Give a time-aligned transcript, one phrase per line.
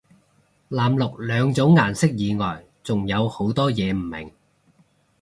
[0.71, 4.33] 藍綠兩種顏色以外仲有好多嘢唔明